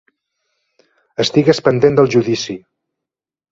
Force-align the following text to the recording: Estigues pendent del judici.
Estigues 1.25 1.61
pendent 1.69 2.01
del 2.01 2.11
judici. 2.17 2.59